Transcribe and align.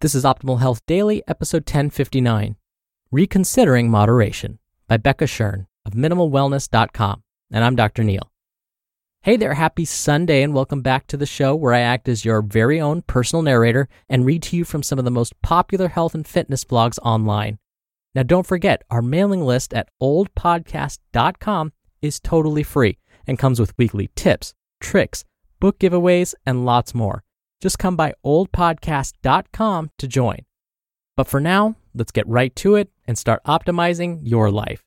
This 0.00 0.14
is 0.14 0.22
Optimal 0.22 0.60
Health 0.60 0.86
Daily, 0.86 1.24
episode 1.26 1.62
1059 1.62 2.54
Reconsidering 3.10 3.90
Moderation 3.90 4.60
by 4.86 4.96
Becca 4.96 5.24
Shern 5.24 5.66
of 5.84 5.94
MinimalWellness.com. 5.94 7.24
And 7.50 7.64
I'm 7.64 7.74
Dr. 7.74 8.04
Neil. 8.04 8.30
Hey 9.22 9.36
there, 9.36 9.54
happy 9.54 9.84
Sunday, 9.84 10.44
and 10.44 10.54
welcome 10.54 10.82
back 10.82 11.08
to 11.08 11.16
the 11.16 11.26
show 11.26 11.56
where 11.56 11.74
I 11.74 11.80
act 11.80 12.08
as 12.08 12.24
your 12.24 12.42
very 12.42 12.80
own 12.80 13.02
personal 13.02 13.42
narrator 13.42 13.88
and 14.08 14.24
read 14.24 14.44
to 14.44 14.56
you 14.56 14.64
from 14.64 14.84
some 14.84 15.00
of 15.00 15.04
the 15.04 15.10
most 15.10 15.34
popular 15.42 15.88
health 15.88 16.14
and 16.14 16.24
fitness 16.24 16.62
blogs 16.62 17.00
online. 17.02 17.58
Now, 18.14 18.22
don't 18.22 18.46
forget, 18.46 18.84
our 18.90 19.02
mailing 19.02 19.44
list 19.44 19.74
at 19.74 19.88
oldpodcast.com 20.00 21.72
is 22.02 22.20
totally 22.20 22.62
free 22.62 22.98
and 23.26 23.36
comes 23.36 23.58
with 23.58 23.76
weekly 23.76 24.10
tips, 24.14 24.54
tricks, 24.80 25.24
book 25.58 25.80
giveaways, 25.80 26.34
and 26.46 26.64
lots 26.64 26.94
more. 26.94 27.24
Just 27.60 27.78
come 27.78 27.96
by 27.96 28.14
oldpodcast.com 28.24 29.90
to 29.98 30.08
join. 30.08 30.38
But 31.16 31.26
for 31.26 31.40
now, 31.40 31.76
let's 31.94 32.12
get 32.12 32.28
right 32.28 32.54
to 32.56 32.76
it 32.76 32.90
and 33.06 33.18
start 33.18 33.42
optimizing 33.44 34.20
your 34.22 34.50
life. 34.50 34.84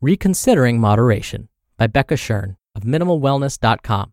Reconsidering 0.00 0.80
Moderation 0.80 1.48
by 1.76 1.86
Becca 1.86 2.14
Shern 2.14 2.56
of 2.74 2.82
MinimalWellness.com. 2.82 4.12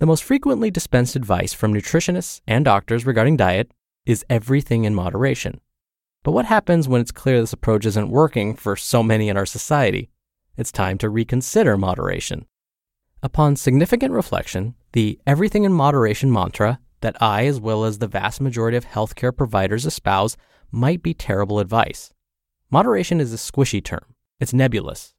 The 0.00 0.06
most 0.06 0.24
frequently 0.24 0.70
dispensed 0.70 1.14
advice 1.14 1.52
from 1.52 1.72
nutritionists 1.72 2.40
and 2.46 2.64
doctors 2.64 3.06
regarding 3.06 3.36
diet 3.36 3.70
is 4.04 4.24
everything 4.28 4.84
in 4.84 4.94
moderation. 4.94 5.60
But 6.24 6.32
what 6.32 6.46
happens 6.46 6.88
when 6.88 7.00
it's 7.00 7.12
clear 7.12 7.40
this 7.40 7.52
approach 7.52 7.86
isn't 7.86 8.10
working 8.10 8.56
for 8.56 8.74
so 8.74 9.02
many 9.02 9.28
in 9.28 9.36
our 9.36 9.46
society? 9.46 10.10
It's 10.56 10.70
time 10.70 10.98
to 10.98 11.08
reconsider 11.08 11.78
moderation. 11.78 12.46
Upon 13.22 13.56
significant 13.56 14.12
reflection, 14.12 14.74
the 14.92 15.18
everything 15.26 15.64
in 15.64 15.72
moderation 15.72 16.30
mantra 16.30 16.78
that 17.00 17.20
I, 17.22 17.46
as 17.46 17.58
well 17.58 17.84
as 17.84 17.98
the 17.98 18.06
vast 18.06 18.40
majority 18.40 18.76
of 18.76 18.84
healthcare 18.84 19.34
providers, 19.34 19.86
espouse 19.86 20.36
might 20.70 21.02
be 21.02 21.14
terrible 21.14 21.58
advice. 21.58 22.12
Moderation 22.70 23.20
is 23.20 23.32
a 23.32 23.36
squishy 23.36 23.82
term, 23.82 24.14
it's 24.40 24.52
nebulous. 24.52 25.14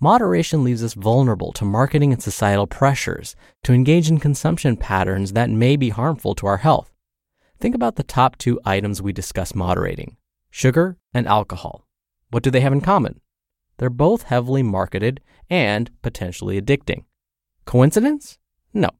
Moderation 0.00 0.64
leaves 0.64 0.84
us 0.84 0.92
vulnerable 0.92 1.52
to 1.52 1.64
marketing 1.64 2.12
and 2.12 2.22
societal 2.22 2.66
pressures 2.66 3.34
to 3.62 3.72
engage 3.72 4.10
in 4.10 4.18
consumption 4.18 4.76
patterns 4.76 5.32
that 5.32 5.48
may 5.48 5.76
be 5.76 5.88
harmful 5.88 6.34
to 6.34 6.46
our 6.46 6.58
health. 6.58 6.92
Think 7.58 7.74
about 7.74 7.96
the 7.96 8.02
top 8.02 8.36
two 8.36 8.60
items 8.66 9.00
we 9.00 9.14
discuss 9.14 9.54
moderating 9.54 10.18
sugar 10.50 10.98
and 11.14 11.26
alcohol. 11.26 11.86
What 12.30 12.42
do 12.42 12.50
they 12.50 12.60
have 12.60 12.72
in 12.72 12.82
common? 12.82 13.20
They're 13.78 13.90
both 13.90 14.24
heavily 14.24 14.62
marketed 14.62 15.20
and 15.50 15.90
potentially 16.02 16.60
addicting. 16.60 17.04
Coincidence? 17.64 18.38
No. 18.72 18.90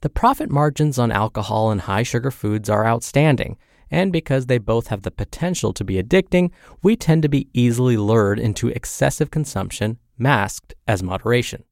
The 0.00 0.10
profit 0.10 0.50
margins 0.50 0.98
on 0.98 1.10
alcohol 1.10 1.70
and 1.70 1.82
high 1.82 2.04
sugar 2.04 2.30
foods 2.30 2.70
are 2.70 2.86
outstanding, 2.86 3.56
and 3.90 4.12
because 4.12 4.46
they 4.46 4.58
both 4.58 4.88
have 4.88 5.02
the 5.02 5.10
potential 5.10 5.72
to 5.72 5.84
be 5.84 6.00
addicting, 6.00 6.50
we 6.82 6.94
tend 6.94 7.22
to 7.22 7.28
be 7.28 7.48
easily 7.52 7.96
lured 7.96 8.38
into 8.38 8.68
excessive 8.68 9.30
consumption 9.30 9.98
masked 10.16 10.74
as 10.86 11.02
moderation. 11.02 11.64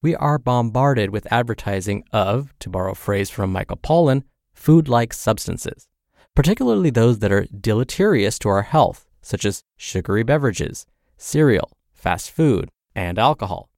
We 0.00 0.14
are 0.14 0.38
bombarded 0.38 1.10
with 1.10 1.32
advertising 1.32 2.04
of, 2.12 2.54
to 2.60 2.70
borrow 2.70 2.92
a 2.92 2.94
phrase 2.94 3.30
from 3.30 3.52
Michael 3.52 3.78
Pollan, 3.78 4.22
food 4.54 4.88
like 4.88 5.12
substances, 5.12 5.88
particularly 6.34 6.90
those 6.90 7.18
that 7.18 7.32
are 7.32 7.46
deleterious 7.46 8.38
to 8.40 8.48
our 8.48 8.62
health, 8.62 9.06
such 9.20 9.44
as 9.44 9.64
sugary 9.76 10.22
beverages, 10.22 10.86
cereal, 11.18 11.76
fast 11.92 12.30
food, 12.30 12.70
and 12.94 13.18
alcohol. 13.18 13.68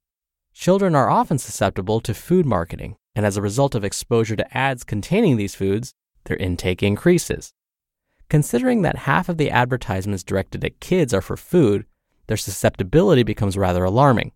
Children 0.53 0.95
are 0.95 1.09
often 1.09 1.37
susceptible 1.37 1.99
to 2.01 2.13
food 2.13 2.45
marketing, 2.45 2.95
and 3.15 3.25
as 3.25 3.35
a 3.35 3.41
result 3.41 3.75
of 3.75 3.83
exposure 3.83 4.35
to 4.35 4.57
ads 4.57 4.83
containing 4.83 5.35
these 5.35 5.55
foods, 5.55 5.93
their 6.25 6.37
intake 6.37 6.83
increases. 6.83 7.51
Considering 8.29 8.81
that 8.83 8.99
half 8.99 9.27
of 9.27 9.37
the 9.37 9.49
advertisements 9.49 10.23
directed 10.23 10.63
at 10.63 10.79
kids 10.79 11.13
are 11.13 11.21
for 11.21 11.35
food, 11.35 11.85
their 12.27 12.37
susceptibility 12.37 13.23
becomes 13.23 13.57
rather 13.57 13.83
alarming. 13.83 14.31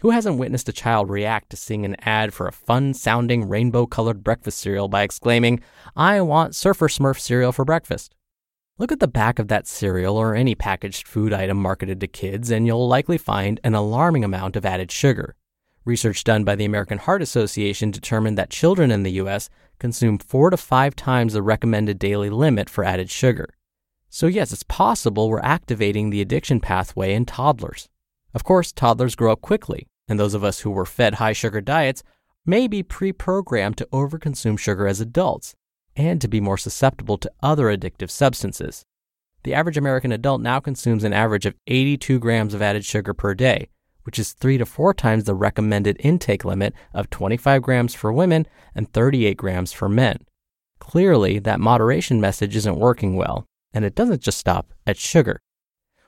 Who 0.00 0.10
hasn't 0.10 0.38
witnessed 0.38 0.68
a 0.68 0.72
child 0.72 1.10
react 1.10 1.50
to 1.50 1.56
seeing 1.56 1.84
an 1.84 1.96
ad 2.00 2.32
for 2.32 2.46
a 2.46 2.52
fun 2.52 2.94
sounding 2.94 3.48
rainbow 3.48 3.86
colored 3.86 4.24
breakfast 4.24 4.58
cereal 4.58 4.88
by 4.88 5.02
exclaiming, 5.02 5.60
I 5.96 6.20
want 6.20 6.54
Surfer 6.54 6.88
Smurf 6.88 7.18
cereal 7.18 7.52
for 7.52 7.64
breakfast? 7.64 8.14
Look 8.80 8.92
at 8.92 9.00
the 9.00 9.08
back 9.08 9.40
of 9.40 9.48
that 9.48 9.66
cereal 9.66 10.16
or 10.16 10.36
any 10.36 10.54
packaged 10.54 11.08
food 11.08 11.32
item 11.32 11.56
marketed 11.60 12.00
to 12.00 12.06
kids, 12.06 12.48
and 12.48 12.64
you'll 12.64 12.86
likely 12.86 13.18
find 13.18 13.58
an 13.64 13.74
alarming 13.74 14.22
amount 14.22 14.54
of 14.54 14.64
added 14.64 14.92
sugar. 14.92 15.34
Research 15.84 16.22
done 16.22 16.44
by 16.44 16.54
the 16.54 16.64
American 16.64 16.98
Heart 16.98 17.20
Association 17.20 17.90
determined 17.90 18.38
that 18.38 18.50
children 18.50 18.92
in 18.92 19.02
the 19.02 19.14
U.S. 19.14 19.50
consume 19.80 20.16
four 20.16 20.50
to 20.50 20.56
five 20.56 20.94
times 20.94 21.32
the 21.32 21.42
recommended 21.42 21.98
daily 21.98 22.30
limit 22.30 22.70
for 22.70 22.84
added 22.84 23.10
sugar. 23.10 23.52
So, 24.10 24.28
yes, 24.28 24.52
it's 24.52 24.62
possible 24.62 25.28
we're 25.28 25.40
activating 25.40 26.10
the 26.10 26.20
addiction 26.20 26.60
pathway 26.60 27.14
in 27.14 27.26
toddlers. 27.26 27.88
Of 28.32 28.44
course, 28.44 28.70
toddlers 28.70 29.16
grow 29.16 29.32
up 29.32 29.40
quickly, 29.40 29.88
and 30.06 30.20
those 30.20 30.34
of 30.34 30.44
us 30.44 30.60
who 30.60 30.70
were 30.70 30.86
fed 30.86 31.14
high 31.14 31.32
sugar 31.32 31.60
diets 31.60 32.04
may 32.46 32.68
be 32.68 32.84
pre 32.84 33.12
programmed 33.12 33.76
to 33.78 33.88
overconsume 33.92 34.56
sugar 34.56 34.86
as 34.86 35.00
adults 35.00 35.56
and 35.98 36.20
to 36.20 36.28
be 36.28 36.40
more 36.40 36.56
susceptible 36.56 37.18
to 37.18 37.30
other 37.42 37.64
addictive 37.66 38.10
substances. 38.10 38.84
The 39.42 39.52
average 39.52 39.76
American 39.76 40.12
adult 40.12 40.40
now 40.40 40.60
consumes 40.60 41.04
an 41.04 41.12
average 41.12 41.44
of 41.44 41.56
82 41.66 42.18
grams 42.18 42.54
of 42.54 42.62
added 42.62 42.84
sugar 42.84 43.12
per 43.12 43.34
day, 43.34 43.68
which 44.04 44.18
is 44.18 44.32
three 44.32 44.56
to 44.56 44.64
four 44.64 44.94
times 44.94 45.24
the 45.24 45.34
recommended 45.34 45.96
intake 46.00 46.44
limit 46.44 46.72
of 46.94 47.10
25 47.10 47.60
grams 47.62 47.94
for 47.94 48.12
women 48.12 48.46
and 48.74 48.90
38 48.92 49.36
grams 49.36 49.72
for 49.72 49.88
men. 49.88 50.18
Clearly, 50.78 51.38
that 51.40 51.60
moderation 51.60 52.20
message 52.20 52.56
isn't 52.56 52.78
working 52.78 53.16
well, 53.16 53.46
and 53.72 53.84
it 53.84 53.94
doesn't 53.94 54.22
just 54.22 54.38
stop 54.38 54.72
at 54.86 54.96
sugar. 54.96 55.40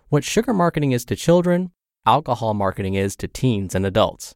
What 0.09 0.25
sugar 0.25 0.55
marketing 0.55 0.93
is 0.93 1.05
to 1.07 1.17
children, 1.17 1.73
alcohol 2.07 2.55
marketing 2.55 2.95
is 2.95 3.17
to 3.17 3.29
teens 3.29 3.75
and 3.75 3.85
adults. 3.85 4.35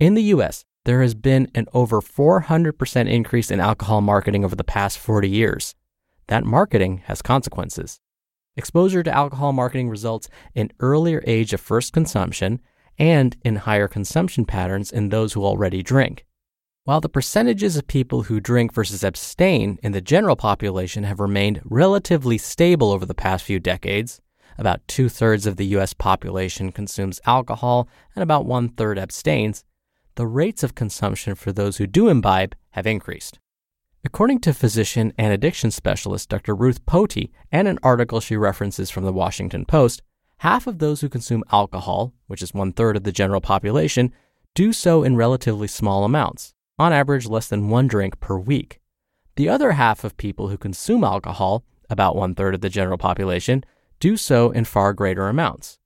In 0.00 0.14
the 0.14 0.22
US, 0.34 0.64
there 0.84 1.02
has 1.02 1.14
been 1.14 1.50
an 1.54 1.66
over 1.74 2.00
400% 2.00 3.08
increase 3.08 3.50
in 3.50 3.60
alcohol 3.60 4.00
marketing 4.00 4.44
over 4.44 4.56
the 4.56 4.64
past 4.64 4.98
40 4.98 5.28
years. 5.28 5.74
That 6.28 6.44
marketing 6.44 7.02
has 7.06 7.22
consequences. 7.22 8.00
Exposure 8.56 9.02
to 9.02 9.10
alcohol 9.10 9.52
marketing 9.52 9.88
results 9.88 10.28
in 10.54 10.70
earlier 10.80 11.22
age 11.26 11.52
of 11.52 11.60
first 11.60 11.92
consumption 11.92 12.60
and 12.98 13.36
in 13.44 13.56
higher 13.56 13.88
consumption 13.88 14.44
patterns 14.44 14.90
in 14.90 15.08
those 15.08 15.32
who 15.32 15.44
already 15.44 15.82
drink. 15.82 16.24
While 16.84 17.00
the 17.00 17.08
percentages 17.08 17.76
of 17.76 17.86
people 17.86 18.22
who 18.22 18.40
drink 18.40 18.72
versus 18.72 19.04
abstain 19.04 19.78
in 19.82 19.92
the 19.92 20.00
general 20.00 20.36
population 20.36 21.04
have 21.04 21.20
remained 21.20 21.60
relatively 21.64 22.38
stable 22.38 22.90
over 22.90 23.04
the 23.04 23.14
past 23.14 23.44
few 23.44 23.60
decades, 23.60 24.20
about 24.56 24.80
two 24.88 25.08
thirds 25.08 25.46
of 25.46 25.56
the 25.56 25.66
US 25.76 25.92
population 25.92 26.72
consumes 26.72 27.20
alcohol 27.26 27.88
and 28.16 28.22
about 28.22 28.46
one 28.46 28.70
third 28.70 28.98
abstains, 28.98 29.64
the 30.18 30.26
rates 30.26 30.64
of 30.64 30.74
consumption 30.74 31.36
for 31.36 31.52
those 31.52 31.76
who 31.76 31.86
do 31.86 32.08
imbibe 32.08 32.56
have 32.70 32.88
increased. 32.88 33.38
According 34.04 34.40
to 34.40 34.52
physician 34.52 35.12
and 35.16 35.32
addiction 35.32 35.70
specialist 35.70 36.28
Dr. 36.28 36.56
Ruth 36.56 36.84
Potee 36.86 37.30
and 37.52 37.68
an 37.68 37.78
article 37.84 38.18
she 38.18 38.36
references 38.36 38.90
from 38.90 39.04
the 39.04 39.12
Washington 39.12 39.64
Post, 39.64 40.02
half 40.38 40.66
of 40.66 40.80
those 40.80 41.02
who 41.02 41.08
consume 41.08 41.44
alcohol, 41.52 42.14
which 42.26 42.42
is 42.42 42.52
one 42.52 42.72
third 42.72 42.96
of 42.96 43.04
the 43.04 43.12
general 43.12 43.40
population, 43.40 44.12
do 44.56 44.72
so 44.72 45.04
in 45.04 45.14
relatively 45.14 45.68
small 45.68 46.02
amounts, 46.02 46.52
on 46.80 46.92
average 46.92 47.28
less 47.28 47.46
than 47.46 47.68
one 47.68 47.86
drink 47.86 48.18
per 48.18 48.36
week. 48.36 48.80
The 49.36 49.48
other 49.48 49.70
half 49.70 50.02
of 50.02 50.16
people 50.16 50.48
who 50.48 50.58
consume 50.58 51.04
alcohol, 51.04 51.62
about 51.88 52.16
one 52.16 52.34
third 52.34 52.56
of 52.56 52.60
the 52.60 52.68
general 52.68 52.98
population, 52.98 53.62
do 54.00 54.16
so 54.16 54.50
in 54.50 54.64
far 54.64 54.94
greater 54.94 55.28
amounts. 55.28 55.78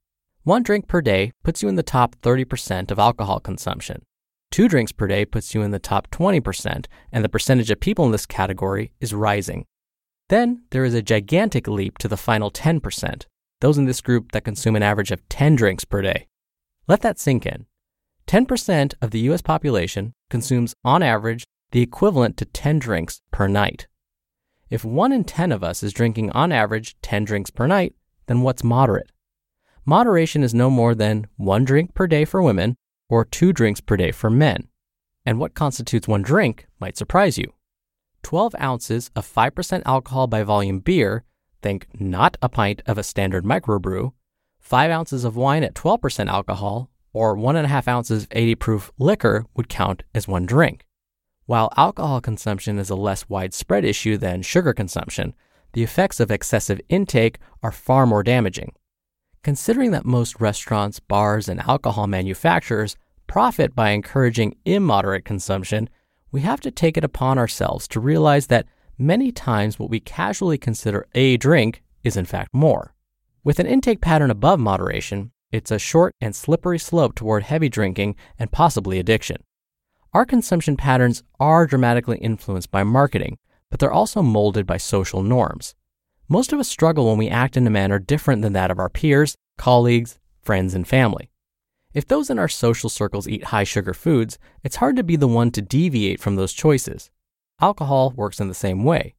One 0.42 0.62
drink 0.62 0.88
per 0.88 1.02
day 1.02 1.32
puts 1.44 1.62
you 1.62 1.68
in 1.68 1.74
the 1.74 1.82
top 1.82 2.16
30% 2.22 2.90
of 2.90 2.98
alcohol 2.98 3.38
consumption. 3.38 4.06
Two 4.52 4.68
drinks 4.68 4.92
per 4.92 5.06
day 5.06 5.24
puts 5.24 5.54
you 5.54 5.62
in 5.62 5.70
the 5.70 5.78
top 5.78 6.10
20%, 6.10 6.84
and 7.10 7.24
the 7.24 7.28
percentage 7.30 7.70
of 7.70 7.80
people 7.80 8.04
in 8.04 8.12
this 8.12 8.26
category 8.26 8.92
is 9.00 9.14
rising. 9.14 9.64
Then 10.28 10.64
there 10.72 10.84
is 10.84 10.92
a 10.92 11.00
gigantic 11.00 11.66
leap 11.66 11.96
to 11.98 12.06
the 12.06 12.18
final 12.18 12.50
10%, 12.50 13.24
those 13.62 13.78
in 13.78 13.86
this 13.86 14.02
group 14.02 14.32
that 14.32 14.44
consume 14.44 14.76
an 14.76 14.82
average 14.82 15.10
of 15.10 15.26
10 15.30 15.56
drinks 15.56 15.86
per 15.86 16.02
day. 16.02 16.26
Let 16.86 17.00
that 17.00 17.18
sink 17.18 17.46
in. 17.46 17.64
10% 18.26 18.92
of 19.00 19.10
the 19.10 19.20
US 19.20 19.40
population 19.40 20.12
consumes, 20.28 20.74
on 20.84 21.02
average, 21.02 21.44
the 21.70 21.80
equivalent 21.80 22.36
to 22.36 22.44
10 22.44 22.78
drinks 22.78 23.22
per 23.30 23.48
night. 23.48 23.86
If 24.68 24.84
1 24.84 25.12
in 25.12 25.24
10 25.24 25.50
of 25.50 25.64
us 25.64 25.82
is 25.82 25.94
drinking 25.94 26.30
on 26.32 26.52
average 26.52 26.94
10 27.00 27.24
drinks 27.24 27.48
per 27.48 27.66
night, 27.66 27.94
then 28.26 28.42
what's 28.42 28.62
moderate? 28.62 29.12
Moderation 29.86 30.42
is 30.42 30.52
no 30.52 30.68
more 30.68 30.94
than 30.94 31.26
one 31.36 31.64
drink 31.64 31.94
per 31.94 32.06
day 32.06 32.26
for 32.26 32.42
women 32.42 32.76
or 33.12 33.26
two 33.26 33.52
drinks 33.52 33.82
per 33.82 33.94
day 33.94 34.10
for 34.10 34.30
men. 34.30 34.68
And 35.26 35.38
what 35.38 35.52
constitutes 35.52 36.08
one 36.08 36.22
drink 36.22 36.66
might 36.80 36.96
surprise 36.96 37.36
you. 37.36 37.52
12 38.22 38.54
ounces 38.58 39.10
of 39.14 39.30
5% 39.30 39.82
alcohol 39.84 40.26
by 40.26 40.42
volume 40.42 40.78
beer 40.78 41.22
think 41.60 41.88
not 42.00 42.38
a 42.40 42.48
pint 42.48 42.80
of 42.86 42.96
a 42.96 43.02
standard 43.02 43.44
microbrew, 43.44 44.12
5 44.60 44.90
ounces 44.90 45.24
of 45.24 45.36
wine 45.36 45.62
at 45.62 45.74
12% 45.74 46.26
alcohol, 46.28 46.88
or 47.12 47.36
1.5 47.36 47.86
ounces 47.86 48.22
of 48.22 48.28
80 48.32 48.54
proof 48.54 48.90
liquor 48.98 49.44
would 49.54 49.68
count 49.68 50.04
as 50.14 50.26
one 50.26 50.46
drink. 50.46 50.86
While 51.44 51.70
alcohol 51.76 52.22
consumption 52.22 52.78
is 52.78 52.88
a 52.88 52.96
less 52.96 53.28
widespread 53.28 53.84
issue 53.84 54.16
than 54.16 54.40
sugar 54.40 54.72
consumption, 54.72 55.34
the 55.74 55.82
effects 55.82 56.18
of 56.18 56.30
excessive 56.30 56.80
intake 56.88 57.38
are 57.62 57.72
far 57.72 58.06
more 58.06 58.22
damaging. 58.22 58.72
Considering 59.42 59.90
that 59.90 60.04
most 60.04 60.40
restaurants, 60.40 61.00
bars, 61.00 61.48
and 61.48 61.58
alcohol 61.60 62.06
manufacturers 62.06 62.96
profit 63.26 63.74
by 63.74 63.90
encouraging 63.90 64.56
immoderate 64.64 65.24
consumption, 65.24 65.90
we 66.30 66.42
have 66.42 66.60
to 66.60 66.70
take 66.70 66.96
it 66.96 67.02
upon 67.02 67.38
ourselves 67.38 67.88
to 67.88 67.98
realize 67.98 68.46
that 68.46 68.66
many 68.98 69.32
times 69.32 69.80
what 69.80 69.90
we 69.90 69.98
casually 69.98 70.58
consider 70.58 71.08
a 71.14 71.36
drink 71.38 71.82
is 72.04 72.16
in 72.16 72.24
fact 72.24 72.54
more. 72.54 72.94
With 73.42 73.58
an 73.58 73.66
intake 73.66 74.00
pattern 74.00 74.30
above 74.30 74.60
moderation, 74.60 75.32
it's 75.50 75.72
a 75.72 75.78
short 75.78 76.14
and 76.20 76.36
slippery 76.36 76.78
slope 76.78 77.16
toward 77.16 77.42
heavy 77.42 77.68
drinking 77.68 78.14
and 78.38 78.52
possibly 78.52 79.00
addiction. 79.00 79.38
Our 80.12 80.24
consumption 80.24 80.76
patterns 80.76 81.24
are 81.40 81.66
dramatically 81.66 82.18
influenced 82.18 82.70
by 82.70 82.84
marketing, 82.84 83.38
but 83.70 83.80
they're 83.80 83.92
also 83.92 84.22
molded 84.22 84.66
by 84.66 84.76
social 84.76 85.22
norms. 85.22 85.74
Most 86.32 86.54
of 86.54 86.58
us 86.58 86.66
struggle 86.66 87.08
when 87.08 87.18
we 87.18 87.28
act 87.28 87.58
in 87.58 87.66
a 87.66 87.70
manner 87.70 87.98
different 87.98 88.40
than 88.40 88.54
that 88.54 88.70
of 88.70 88.78
our 88.78 88.88
peers, 88.88 89.36
colleagues, 89.58 90.18
friends, 90.40 90.72
and 90.72 90.88
family. 90.88 91.30
If 91.92 92.08
those 92.08 92.30
in 92.30 92.38
our 92.38 92.48
social 92.48 92.88
circles 92.88 93.28
eat 93.28 93.52
high 93.52 93.64
sugar 93.64 93.92
foods, 93.92 94.38
it's 94.64 94.76
hard 94.76 94.96
to 94.96 95.02
be 95.02 95.16
the 95.16 95.28
one 95.28 95.50
to 95.50 95.60
deviate 95.60 96.20
from 96.20 96.36
those 96.36 96.54
choices. 96.54 97.10
Alcohol 97.60 98.14
works 98.16 98.40
in 98.40 98.48
the 98.48 98.54
same 98.54 98.82
way. 98.82 99.14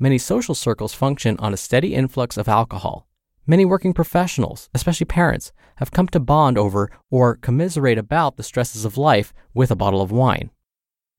Many 0.00 0.16
social 0.16 0.54
circles 0.54 0.94
function 0.94 1.36
on 1.38 1.52
a 1.52 1.58
steady 1.58 1.94
influx 1.94 2.38
of 2.38 2.48
alcohol. 2.48 3.06
Many 3.46 3.66
working 3.66 3.92
professionals, 3.92 4.70
especially 4.72 5.04
parents, 5.04 5.52
have 5.76 5.90
come 5.90 6.08
to 6.08 6.18
bond 6.18 6.56
over 6.56 6.90
or 7.10 7.36
commiserate 7.36 7.98
about 7.98 8.38
the 8.38 8.42
stresses 8.42 8.86
of 8.86 8.96
life 8.96 9.34
with 9.52 9.70
a 9.70 9.76
bottle 9.76 10.00
of 10.00 10.10
wine. 10.10 10.48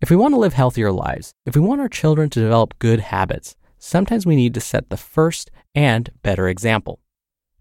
If 0.01 0.09
we 0.09 0.15
want 0.15 0.33
to 0.33 0.39
live 0.39 0.53
healthier 0.53 0.91
lives, 0.91 1.33
if 1.45 1.53
we 1.53 1.61
want 1.61 1.81
our 1.81 1.87
children 1.87 2.31
to 2.31 2.39
develop 2.39 2.79
good 2.79 2.99
habits, 2.99 3.55
sometimes 3.77 4.25
we 4.25 4.35
need 4.35 4.53
to 4.53 4.61
set 4.61 4.89
the 4.89 4.97
first 4.97 5.51
and 5.73 6.09
better 6.21 6.47
example. 6.47 6.99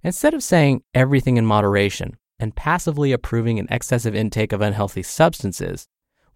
Instead 0.02 0.34
of 0.34 0.43
saying 0.43 0.82
everything 0.94 1.37
in 1.37 1.46
moderation 1.46 2.16
and 2.38 2.55
passively 2.55 3.12
approving 3.12 3.58
an 3.58 3.69
excessive 3.70 4.14
intake 4.14 4.52
of 4.52 4.61
unhealthy 4.61 5.02
substances, 5.02 5.87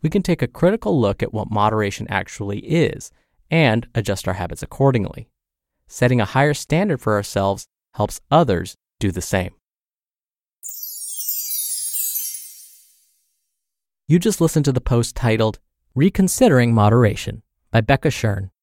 we 0.02 0.08
can 0.08 0.22
take 0.22 0.42
a 0.42 0.46
critical 0.46 0.98
look 0.98 1.22
at 1.22 1.34
what 1.34 1.50
moderation 1.50 2.06
actually 2.08 2.60
is 2.60 3.10
and 3.50 3.88
adjust 3.94 4.28
our 4.28 4.34
habits 4.34 4.62
accordingly. 4.62 5.28
Setting 5.86 6.20
a 6.20 6.26
higher 6.26 6.54
standard 6.54 7.00
for 7.00 7.14
ourselves 7.14 7.66
helps 7.94 8.20
others 8.31 8.76
do 9.00 9.10
the 9.10 9.20
same. 9.20 9.54
You 14.06 14.19
just 14.19 14.40
listened 14.40 14.64
to 14.64 14.72
the 14.72 14.81
post 14.81 15.14
titled 15.14 15.58
Reconsidering 15.94 16.72
Moderation 16.72 17.42
by 17.70 17.82
Becca 17.82 18.08
Shern 18.08 18.50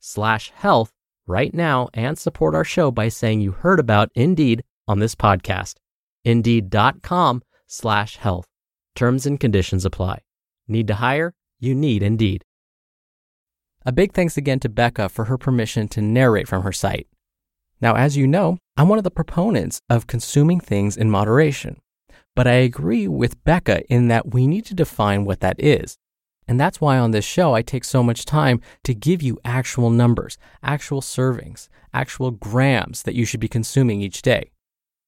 slash 0.00 0.50
health 0.50 0.90
right 1.26 1.54
now 1.54 1.88
and 1.94 2.18
support 2.18 2.54
our 2.54 2.64
show 2.64 2.90
by 2.90 3.08
saying 3.08 3.40
you 3.40 3.52
heard 3.52 3.78
about 3.78 4.10
Indeed 4.14 4.64
on 4.88 4.98
this 4.98 5.14
podcast. 5.14 5.76
Indeed.com 6.24 7.42
slash 7.66 8.16
health. 8.16 8.46
Terms 8.96 9.26
and 9.26 9.38
conditions 9.38 9.84
apply. 9.84 10.22
Need 10.66 10.88
to 10.88 10.94
hire? 10.94 11.34
You 11.60 11.74
need 11.74 12.02
Indeed. 12.02 12.44
A 13.86 13.92
big 13.92 14.12
thanks 14.12 14.36
again 14.36 14.60
to 14.60 14.68
Becca 14.68 15.08
for 15.08 15.26
her 15.26 15.38
permission 15.38 15.88
to 15.88 16.02
narrate 16.02 16.48
from 16.48 16.62
her 16.62 16.72
site. 16.72 17.06
Now, 17.80 17.94
as 17.94 18.16
you 18.16 18.26
know, 18.26 18.58
I'm 18.76 18.88
one 18.88 18.98
of 18.98 19.04
the 19.04 19.10
proponents 19.10 19.80
of 19.88 20.06
consuming 20.06 20.60
things 20.60 20.96
in 20.96 21.10
moderation, 21.10 21.80
but 22.36 22.46
I 22.46 22.52
agree 22.52 23.08
with 23.08 23.42
Becca 23.44 23.82
in 23.90 24.08
that 24.08 24.34
we 24.34 24.46
need 24.46 24.66
to 24.66 24.74
define 24.74 25.24
what 25.24 25.40
that 25.40 25.56
is. 25.58 25.96
And 26.50 26.58
that's 26.58 26.80
why 26.80 26.98
on 26.98 27.12
this 27.12 27.24
show, 27.24 27.54
I 27.54 27.62
take 27.62 27.84
so 27.84 28.02
much 28.02 28.24
time 28.24 28.60
to 28.82 28.92
give 28.92 29.22
you 29.22 29.38
actual 29.44 29.88
numbers, 29.88 30.36
actual 30.64 31.00
servings, 31.00 31.68
actual 31.94 32.32
grams 32.32 33.04
that 33.04 33.14
you 33.14 33.24
should 33.24 33.38
be 33.38 33.46
consuming 33.46 34.00
each 34.00 34.20
day. 34.20 34.50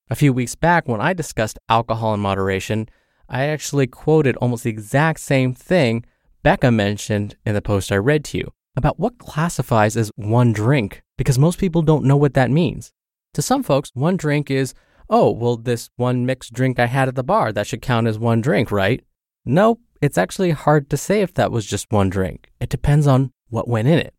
A 0.09 0.15
few 0.15 0.33
weeks 0.33 0.55
back, 0.55 0.87
when 0.87 1.01
I 1.01 1.13
discussed 1.15 1.59
alcohol 1.69 2.15
in 2.15 2.21
moderation, 2.21 2.89
I 3.29 3.47
actually 3.47 3.89
quoted 3.89 4.37
almost 4.37 4.63
the 4.63 4.71
exact 4.71 5.19
same 5.19 5.53
thing 5.53 6.05
Becca 6.45 6.71
mentioned 6.71 7.35
in 7.45 7.55
the 7.55 7.61
post 7.61 7.91
I 7.91 7.97
read 7.97 8.25
to 8.27 8.39
you 8.39 8.53
about 8.77 9.01
what 9.01 9.19
classifies 9.19 9.97
as 9.97 10.13
one 10.15 10.53
drink, 10.53 11.03
because 11.19 11.41
most 11.41 11.59
people 11.59 11.83
don't 11.83 12.05
know 12.05 12.17
what 12.17 12.35
that 12.35 12.53
means. 12.53 12.93
To 13.35 13.43
some 13.43 13.65
folks, 13.65 13.91
one 13.95 14.17
drink 14.17 14.49
is, 14.49 14.75
oh, 15.11 15.33
well, 15.33 15.57
this 15.57 15.91
one 15.97 16.25
mixed 16.25 16.53
drink 16.53 16.79
I 16.79 16.87
had 16.87 17.09
at 17.09 17.17
the 17.17 17.25
bar, 17.25 17.53
that 17.53 17.67
should 17.67 17.83
count 17.83 18.07
as 18.07 18.17
one 18.17 18.41
drink, 18.41 18.71
right? 18.71 19.05
No, 19.45 19.81
it's 20.03 20.19
actually 20.19 20.51
hard 20.51 20.91
to 20.91 20.97
say 20.97 21.23
if 21.23 21.33
that 21.35 21.53
was 21.53 21.65
just 21.65 21.91
one 21.91 22.11
drink. 22.11 22.51
It 22.61 22.69
depends 22.69 23.07
on 23.07 23.33
what 23.49 23.69
went 23.69 23.89
in 23.89 23.99
it. 23.99 24.13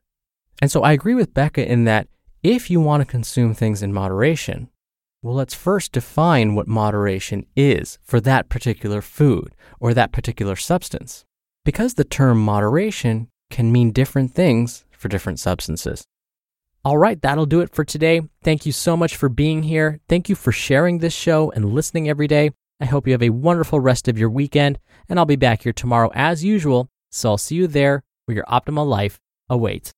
And 0.62 0.72
so 0.72 0.82
I 0.82 0.94
agree 0.94 1.14
with 1.14 1.34
Becca 1.34 1.70
in 1.70 1.84
that 1.84 2.08
if 2.42 2.72
you 2.72 2.80
want 2.80 3.02
to 3.02 3.06
consume 3.06 3.54
things 3.54 3.84
in 3.84 3.94
moderation, 3.94 4.70
well, 5.22 5.36
let's 5.36 5.54
first 5.54 5.92
define 5.92 6.56
what 6.56 6.68
moderation 6.68 7.46
is 7.56 8.00
for 8.02 8.22
that 8.22 8.50
particular 8.50 9.02
food 9.02 9.56
or 9.80 9.94
that 9.94 10.14
particular 10.14 10.56
substance. 10.56 11.26
Because 11.66 11.96
the 11.96 12.04
term 12.06 12.44
moderation 12.44 13.28
can 13.50 13.72
mean 13.72 13.92
different 13.92 14.34
things 14.34 14.86
for 14.92 15.10
different 15.10 15.40
substances. 15.40 16.06
All 16.86 16.98
right, 16.98 17.22
that'll 17.22 17.46
do 17.46 17.62
it 17.62 17.74
for 17.74 17.84
today. 17.84 18.22
Thank 18.44 18.66
you 18.66 18.72
so 18.72 18.96
much 18.96 19.16
for 19.16 19.30
being 19.30 19.64
here. 19.64 20.00
Thank 20.08 20.30
you 20.30 20.36
for 20.36 20.52
sharing 20.52 21.00
this 21.00 21.14
show 21.14 21.52
and 21.52 21.74
listening 21.74 22.10
every 22.10 22.28
day. 22.28 22.52
I 22.84 22.88
hope 22.88 23.08
you 23.08 23.14
have 23.14 23.24
a 23.24 23.30
wonderful 23.30 23.80
rest 23.80 24.10
of 24.10 24.18
your 24.18 24.30
weekend, 24.30 24.78
and 25.08 25.18
I'll 25.18 25.26
be 25.26 25.38
back 25.38 25.64
here 25.64 25.72
tomorrow 25.72 26.12
as 26.14 26.44
usual. 26.44 26.90
So 27.12 27.30
I'll 27.30 27.38
see 27.38 27.56
you 27.56 27.66
there 27.66 28.04
where 28.26 28.36
your 28.36 28.44
optimal 28.44 28.86
life 28.86 29.22
awaits. 29.50 29.94